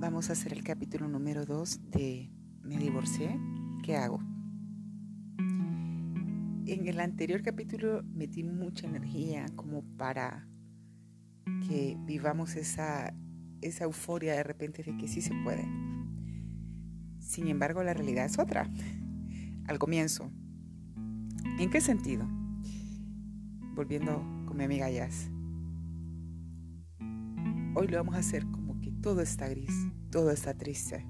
Vamos 0.00 0.30
a 0.30 0.32
hacer 0.32 0.54
el 0.54 0.64
capítulo 0.64 1.06
número 1.06 1.44
2 1.44 1.90
de 1.90 2.30
Me 2.62 2.78
divorcié, 2.78 3.38
¿qué 3.82 3.94
hago? 3.94 4.20
En 6.66 6.86
el 6.86 6.98
anterior 6.98 7.42
capítulo 7.42 8.02
metí 8.04 8.42
mucha 8.42 8.86
energía 8.86 9.44
como 9.54 9.82
para 9.98 10.48
que 11.68 11.94
vivamos 12.06 12.56
esa, 12.56 13.12
esa 13.60 13.84
euforia 13.84 14.32
de 14.32 14.44
repente 14.44 14.82
de 14.82 14.96
que 14.96 15.08
sí 15.08 15.20
se 15.20 15.34
puede. 15.44 15.68
Sin 17.18 17.48
embargo, 17.48 17.82
la 17.82 17.92
realidad 17.92 18.24
es 18.24 18.38
otra. 18.38 18.70
Al 19.66 19.78
comienzo. 19.78 20.30
¿En 21.58 21.68
qué 21.68 21.82
sentido? 21.82 22.26
Volviendo 23.74 24.24
con 24.46 24.56
mi 24.56 24.64
amiga 24.64 24.90
Jazz. 24.90 25.28
Hoy 27.74 27.88
lo 27.88 27.98
vamos 27.98 28.14
a 28.14 28.18
hacer 28.18 28.46
que 28.46 28.61
todo 29.02 29.20
está 29.20 29.48
gris, 29.48 29.88
todo 30.10 30.30
está 30.30 30.54
triste. 30.54 31.04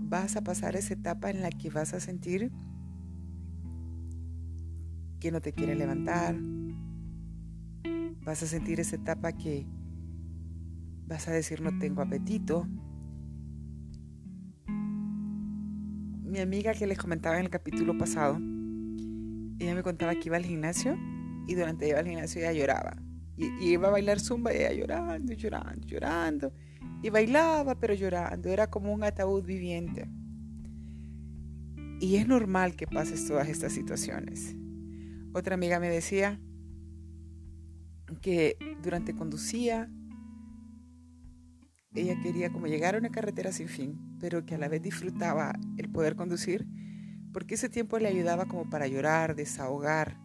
vas 0.00 0.36
a 0.36 0.42
pasar 0.42 0.74
esa 0.74 0.94
etapa 0.94 1.30
en 1.30 1.40
la 1.40 1.50
que 1.50 1.70
vas 1.70 1.94
a 1.94 2.00
sentir 2.00 2.50
que 5.20 5.30
no 5.30 5.40
te 5.40 5.52
quiere 5.52 5.76
levantar. 5.76 6.36
Vas 8.24 8.42
a 8.42 8.46
sentir 8.46 8.80
esa 8.80 8.96
etapa 8.96 9.32
que 9.32 9.66
vas 11.06 11.28
a 11.28 11.32
decir 11.32 11.60
no 11.60 11.78
tengo 11.78 12.02
apetito. 12.02 12.66
Mi 16.24 16.40
amiga 16.40 16.74
que 16.74 16.86
les 16.88 16.98
comentaba 16.98 17.38
en 17.38 17.44
el 17.44 17.50
capítulo 17.50 17.96
pasado, 17.96 18.34
ella 19.60 19.74
me 19.74 19.82
contaba 19.84 20.14
que 20.16 20.26
iba 20.26 20.36
al 20.36 20.44
gimnasio 20.44 20.96
y 21.46 21.54
durante 21.54 21.88
iba 21.88 22.00
al 22.00 22.06
gimnasio 22.06 22.40
ella 22.40 22.52
lloraba 22.52 23.07
y, 23.38 23.70
iba 23.70 23.88
a 23.88 23.92
bailar 23.92 24.20
zumba 24.20 24.52
y 24.52 24.76
llorando, 24.76 25.32
llorando, 25.32 25.86
llorando. 25.86 26.52
Y 27.02 27.10
bailaba, 27.10 27.76
pero 27.76 27.94
llorando. 27.94 28.48
Era 28.48 28.68
como 28.68 28.92
un 28.92 29.04
ataúd 29.04 29.44
viviente. 29.44 30.10
Y 32.00 32.16
es 32.16 32.26
normal 32.26 32.76
que 32.76 32.86
pases 32.86 33.26
todas 33.26 33.48
estas 33.48 33.72
situaciones. 33.72 34.56
Otra 35.32 35.54
amiga 35.54 35.78
me 35.78 35.88
decía 35.88 36.40
que 38.20 38.56
durante 38.82 39.14
conducía, 39.14 39.90
ella 41.94 42.20
quería 42.22 42.50
como 42.50 42.66
llegar 42.66 42.94
a 42.94 42.98
una 42.98 43.10
carretera 43.10 43.52
sin 43.52 43.68
fin, 43.68 44.16
pero 44.20 44.44
que 44.44 44.54
a 44.54 44.58
la 44.58 44.68
vez 44.68 44.82
disfrutaba 44.82 45.58
el 45.76 45.90
poder 45.90 46.16
conducir, 46.16 46.66
porque 47.32 47.54
ese 47.54 47.68
tiempo 47.68 47.98
le 47.98 48.08
ayudaba 48.08 48.46
como 48.46 48.68
para 48.70 48.86
llorar, 48.86 49.34
desahogar, 49.34 50.18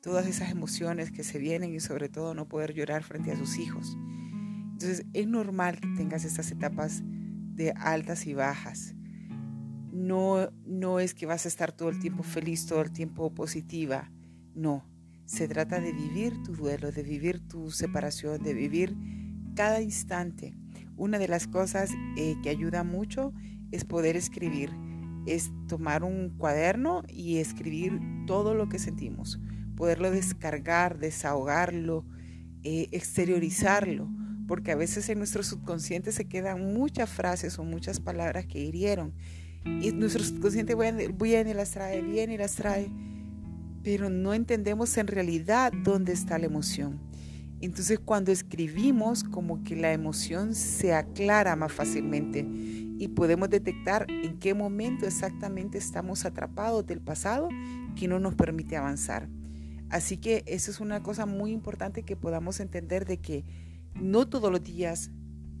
todas 0.00 0.26
esas 0.26 0.50
emociones 0.50 1.10
que 1.10 1.24
se 1.24 1.38
vienen 1.38 1.74
y 1.74 1.80
sobre 1.80 2.08
todo 2.08 2.34
no 2.34 2.48
poder 2.48 2.72
llorar 2.72 3.02
frente 3.02 3.32
a 3.32 3.36
sus 3.36 3.58
hijos. 3.58 3.96
Entonces 4.72 5.04
es 5.12 5.26
normal 5.26 5.78
que 5.80 5.88
tengas 5.96 6.24
estas 6.24 6.50
etapas 6.50 7.02
de 7.54 7.72
altas 7.72 8.26
y 8.26 8.34
bajas. 8.34 8.94
No, 9.92 10.50
no 10.64 11.00
es 11.00 11.14
que 11.14 11.26
vas 11.26 11.44
a 11.44 11.48
estar 11.48 11.72
todo 11.72 11.90
el 11.90 12.00
tiempo 12.00 12.22
feliz, 12.22 12.66
todo 12.66 12.80
el 12.80 12.92
tiempo 12.92 13.34
positiva. 13.34 14.10
No, 14.54 14.86
se 15.26 15.48
trata 15.48 15.80
de 15.80 15.92
vivir 15.92 16.42
tu 16.42 16.54
duelo, 16.54 16.90
de 16.92 17.02
vivir 17.02 17.46
tu 17.46 17.70
separación, 17.70 18.42
de 18.42 18.54
vivir 18.54 18.96
cada 19.54 19.82
instante. 19.82 20.54
Una 20.96 21.18
de 21.18 21.28
las 21.28 21.46
cosas 21.46 21.90
eh, 22.16 22.36
que 22.42 22.48
ayuda 22.48 22.84
mucho 22.84 23.34
es 23.70 23.84
poder 23.84 24.16
escribir, 24.16 24.70
es 25.26 25.50
tomar 25.68 26.04
un 26.04 26.30
cuaderno 26.38 27.02
y 27.06 27.36
escribir 27.36 28.00
todo 28.26 28.54
lo 28.54 28.68
que 28.70 28.78
sentimos 28.78 29.38
poderlo 29.80 30.10
descargar, 30.10 30.98
desahogarlo, 30.98 32.04
eh, 32.64 32.88
exteriorizarlo, 32.92 34.10
porque 34.46 34.72
a 34.72 34.76
veces 34.76 35.08
en 35.08 35.16
nuestro 35.16 35.42
subconsciente 35.42 36.12
se 36.12 36.26
quedan 36.26 36.74
muchas 36.74 37.08
frases 37.08 37.58
o 37.58 37.64
muchas 37.64 37.98
palabras 37.98 38.44
que 38.44 38.58
hirieron. 38.58 39.14
Y 39.64 39.90
nuestro 39.92 40.22
subconsciente 40.22 40.74
viene 40.74 41.50
y 41.52 41.54
las 41.54 41.70
trae, 41.70 42.02
viene 42.02 42.34
y 42.34 42.36
las 42.36 42.56
trae, 42.56 42.92
pero 43.82 44.10
no 44.10 44.34
entendemos 44.34 44.98
en 44.98 45.06
realidad 45.06 45.72
dónde 45.82 46.12
está 46.12 46.38
la 46.38 46.44
emoción. 46.44 47.00
Entonces 47.62 47.98
cuando 47.98 48.32
escribimos 48.32 49.24
como 49.24 49.62
que 49.62 49.76
la 49.76 49.94
emoción 49.94 50.54
se 50.54 50.92
aclara 50.92 51.56
más 51.56 51.72
fácilmente 51.72 52.46
y 52.46 53.08
podemos 53.08 53.48
detectar 53.48 54.04
en 54.10 54.38
qué 54.38 54.52
momento 54.52 55.06
exactamente 55.06 55.78
estamos 55.78 56.26
atrapados 56.26 56.84
del 56.84 57.00
pasado 57.00 57.48
que 57.96 58.08
no 58.08 58.20
nos 58.20 58.34
permite 58.34 58.76
avanzar. 58.76 59.26
Así 59.90 60.16
que 60.16 60.44
eso 60.46 60.70
es 60.70 60.80
una 60.80 61.02
cosa 61.02 61.26
muy 61.26 61.50
importante 61.52 62.04
que 62.04 62.16
podamos 62.16 62.60
entender 62.60 63.04
de 63.04 63.18
que 63.18 63.44
no 63.94 64.28
todos 64.28 64.50
los 64.50 64.62
días 64.62 65.10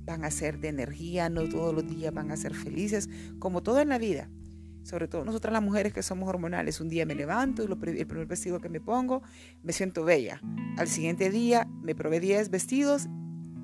van 0.04 0.24
a 0.24 0.30
ser 0.30 0.60
de 0.60 0.68
energía, 0.68 1.28
no 1.28 1.48
todos 1.48 1.74
los 1.74 1.86
días 1.86 2.14
van 2.14 2.30
a 2.30 2.36
ser 2.36 2.54
felices, 2.54 3.08
como 3.38 3.62
todo 3.62 3.80
en 3.80 3.88
la 3.88 3.98
vida. 3.98 4.30
Sobre 4.82 5.08
todo 5.08 5.24
nosotras 5.24 5.52
las 5.52 5.62
mujeres 5.62 5.92
que 5.92 6.02
somos 6.02 6.28
hormonales, 6.28 6.80
un 6.80 6.88
día 6.88 7.04
me 7.04 7.14
levanto 7.14 7.62
y 7.62 7.66
el 7.66 8.06
primer 8.06 8.26
vestido 8.26 8.60
que 8.60 8.68
me 8.68 8.80
pongo, 8.80 9.22
me 9.62 9.72
siento 9.72 10.04
bella. 10.04 10.40
Al 10.78 10.88
siguiente 10.88 11.30
día 11.30 11.68
me 11.82 11.94
probé 11.94 12.20
10 12.20 12.50
vestidos 12.50 13.08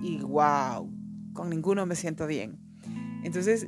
y 0.01 0.19
wow, 0.19 0.91
con 1.33 1.49
ninguno 1.49 1.87
me 1.87 1.97
siento 1.97 2.27
bien. 2.27 2.59
Entonces, 3.25 3.67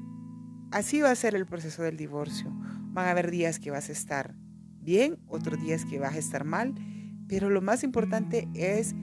así 0.73 1.01
va 1.01 1.11
a 1.11 1.17
ser 1.17 1.35
el 1.35 1.47
proceso 1.47 1.83
del 1.83 1.97
divorcio. 1.97 2.51
Van 2.93 3.07
a 3.07 3.13
haber 3.13 3.31
días 3.31 3.59
que 3.59 3.71
vas 3.71 3.89
a 3.89 3.93
estar 3.93 4.35
bien, 4.89 5.19
otros 5.27 5.61
días 5.61 5.85
que 5.85 5.99
vas 5.99 6.15
a 6.15 6.19
estar 6.19 6.45
mal, 6.45 6.75
pero 7.29 7.51
lo 7.51 7.61
más 7.61 7.85
importante 7.85 8.49
es 8.55 8.95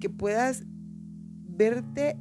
que 0.00 0.10
puedas 0.10 0.64
verte 1.46 2.16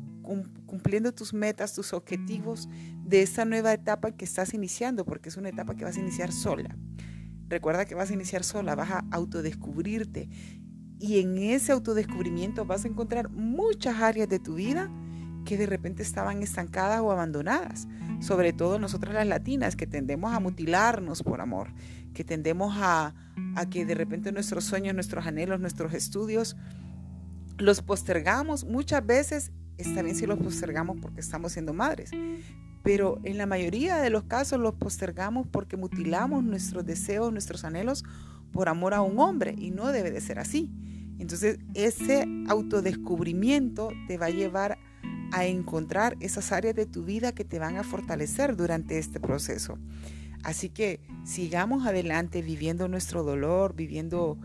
cumpliendo 0.68 1.12
tus 1.12 1.34
metas, 1.34 1.74
tus 1.74 1.92
objetivos 1.92 2.70
de 3.04 3.24
esta 3.24 3.46
nueva 3.46 3.74
etapa 3.74 4.12
que 4.12 4.26
estás 4.26 4.54
iniciando, 4.54 5.06
porque 5.06 5.30
es 5.30 5.38
una 5.38 5.50
etapa 5.50 5.74
que 5.74 5.86
vas 5.86 5.98
a 5.98 6.02
iniciar 6.02 6.31
sola. 6.31 6.78
Recuerda 7.50 7.86
que 7.86 7.96
vas 7.96 8.12
a 8.12 8.14
iniciar 8.14 8.44
sola, 8.44 8.76
vas 8.76 8.92
a 8.92 9.06
autodescubrirte 9.10 10.30
y 11.00 11.20
en 11.20 11.40
ese 11.40 11.72
autodescubrimiento 11.72 12.64
vas 12.64 12.86
a 12.86 12.90
encontrar 12.90 13.28
muchas 13.31 14.04
áreas 14.04 14.30
de 14.30 14.38
tu 14.38 14.54
vida 14.54 14.92
que 15.44 15.58
de 15.58 15.66
repente 15.66 16.04
estaban 16.04 16.42
estancadas 16.42 17.02
o 17.02 17.12
abandonadas. 17.12 17.88
Sobre 18.20 18.54
todo 18.54 18.80
nosotras 18.80 19.14
las 19.14 19.28
latinas 19.28 19.76
que 19.76 19.88
tendemos 19.88 20.34
a 20.34 20.40
mutilarnos 20.40 21.24
por 21.24 21.42
amor, 21.42 21.70
que 22.14 22.24
tendemos 22.24 22.74
a, 22.78 23.14
que 23.70 23.86
de 23.86 23.96
repente 23.96 24.31
nuestros 24.31 24.64
sueños, 24.64 24.94
nuestros 24.96 25.26
anhelos, 25.26 25.59
nuestros 25.59 25.94
estudios 25.94 26.56
los 27.58 27.81
postergamos. 27.81 28.66
Muchas 28.66 29.06
veces 29.06 29.52
está 29.78 30.02
bien 30.02 30.16
si 30.16 30.26
los 30.26 30.40
postergamos 30.40 30.98
porque 31.02 31.20
estamos 31.20 31.52
siendo 31.52 31.74
madres, 31.74 32.12
pero 32.84 33.20
en 33.24 33.38
la 33.38 33.46
mayoría 33.46 33.98
de 33.98 34.10
los 34.10 34.24
casos 34.24 34.60
los 34.60 34.75
postergamos 34.75 35.48
porque 35.48 35.78
mutilamos 35.78 36.44
nuestros 36.44 36.86
deseos, 36.86 37.31
nuestros 37.31 37.64
anhelos 37.64 38.04
por 38.52 38.70
amor 38.70 38.94
a 38.94 39.02
un 39.02 39.20
hombre 39.20 39.56
y 39.58 39.72
no 39.72 39.92
debe 39.92 40.12
de 40.12 40.22
ser 40.22 40.40
así. 40.40 40.72
Entonces 41.20 41.60
ese 41.74 42.28
autodescubrimiento 42.48 43.90
te 44.08 44.18
va 44.18 44.28
a 44.28 44.31
llevar 44.31 44.78
a 45.34 45.48
encontrar 45.48 46.16
esas 46.20 46.52
áreas 46.52 46.76
de 46.76 46.86
tu 46.86 47.04
vida 47.04 47.34
que 47.34 47.44
te 47.44 47.58
van 47.58 47.78
a 47.78 47.84
fortalecer 47.84 48.56
durante 48.56 49.00
este 49.00 49.20
proceso. 49.20 49.80
Así 50.44 50.70
que 50.70 51.00
sigamos 51.26 51.88
adelante 51.88 52.44
viviendo 52.44 52.88
nuestro 52.88 53.24
dolor, 53.24 53.76
viviendo 53.76 54.38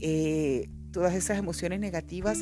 eh, 0.00 0.70
todas 0.92 1.14
esas 1.14 1.38
emociones 1.38 1.78
negativas, 1.78 2.38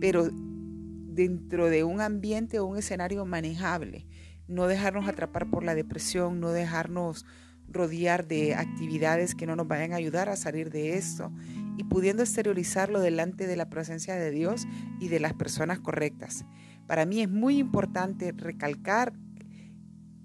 pero 0.00 0.28
dentro 0.32 1.66
de 1.70 1.84
un 1.84 2.00
ambiente 2.00 2.58
o 2.58 2.66
un 2.66 2.78
escenario 2.78 3.24
manejable. 3.24 4.06
No 4.48 4.66
dejarnos 4.66 5.08
atrapar 5.08 5.48
por 5.48 5.62
la 5.62 5.76
depresión, 5.76 6.40
no 6.40 6.50
dejarnos 6.50 7.26
rodear 7.68 8.26
de 8.26 8.56
actividades 8.56 9.36
que 9.36 9.46
no 9.46 9.54
nos 9.54 9.68
vayan 9.68 9.92
a 9.92 9.96
ayudar 9.96 10.28
a 10.28 10.36
salir 10.36 10.70
de 10.70 10.96
esto 10.96 11.32
y 11.76 11.84
pudiendo 11.84 12.22
exteriorizarlo 12.22 13.00
delante 13.00 13.46
de 13.46 13.56
la 13.56 13.68
presencia 13.68 14.16
de 14.16 14.30
Dios 14.30 14.66
y 15.00 15.08
de 15.08 15.20
las 15.20 15.34
personas 15.34 15.80
correctas. 15.80 16.44
Para 16.86 17.06
mí 17.06 17.20
es 17.20 17.30
muy 17.30 17.58
importante 17.58 18.32
recalcar 18.32 19.12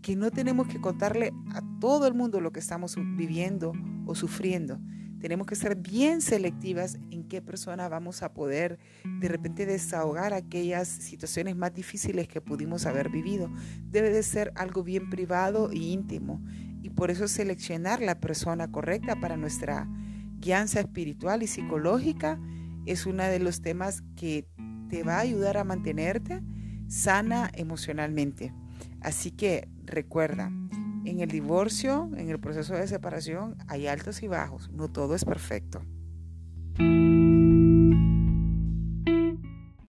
que 0.02 0.16
no 0.16 0.32
tenemos 0.32 0.68
que 0.68 0.82
contarle 0.82 1.32
a 1.54 1.62
todo 1.80 2.08
el 2.08 2.14
mundo 2.14 2.42
lo 2.42 2.52
que 2.52 2.60
estamos 2.60 2.96
viviendo 3.16 3.74
o 4.06 4.16
sufriendo. 4.16 4.80
Tenemos 5.20 5.46
que 5.46 5.56
ser 5.56 5.76
bien 5.76 6.20
selectivas 6.22 6.98
en 7.12 7.28
qué 7.28 7.44
persona 7.44 7.88
vamos 7.88 8.24
a 8.24 8.34
poder 8.34 8.80
de 9.20 9.28
repente 9.28 9.68
desahogar 9.68 10.34
aquellas 10.34 10.88
situaciones 10.88 11.56
más 11.56 11.76
difíciles 11.76 12.28
que 12.28 12.42
pudimos 12.42 12.88
haber 12.88 13.10
vivido. 13.10 13.52
Debe 13.84 14.10
de 14.10 14.24
ser 14.24 14.52
algo 14.56 14.84
bien 14.84 15.12
privado 15.12 15.70
e 15.70 15.78
íntimo. 15.78 16.44
Y 16.82 16.90
por 16.90 17.12
eso 17.12 17.28
seleccionar 17.28 18.02
la 18.02 18.20
persona 18.20 18.72
correcta 18.72 19.16
para 19.16 19.38
nuestra 19.38 19.88
guianza 20.42 20.82
espiritual 20.82 21.44
y 21.44 21.48
psicológica 21.48 22.40
es 22.86 23.06
uno 23.06 23.24
de 23.24 23.40
los 23.40 23.62
temas 23.62 24.04
que 24.16 24.48
te 24.90 25.04
va 25.04 25.18
a 25.18 25.22
ayudar 25.22 25.58
a 25.58 25.64
mantenerte 25.64 26.42
sana 26.88 27.50
emocionalmente. 27.54 28.54
Así 29.00 29.32
que 29.32 29.70
recuerda, 29.86 30.52
en 31.06 31.20
el 31.20 31.30
divorcio, 31.30 32.10
en 32.18 32.30
el 32.30 32.40
proceso 32.40 32.74
de 32.74 32.88
separación, 32.88 33.56
hay 33.68 33.88
altos 33.88 34.22
y 34.24 34.28
bajos, 34.28 34.70
no 34.72 34.90
todo 34.90 35.16
es 35.16 35.24
perfecto. 35.24 35.82